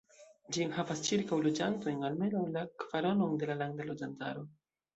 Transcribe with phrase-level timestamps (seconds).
[0.55, 4.51] Ĝi enhavas ĉirkaŭ loĝantojn, almenaŭ la kvaronon de la landa loĝantaro.